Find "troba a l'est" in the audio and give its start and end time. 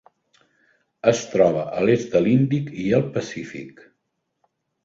1.33-2.17